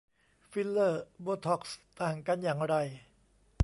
[0.51, 2.75] ฟิลเลอร์ โบท็อกซ์ ต่างกันอย่างไร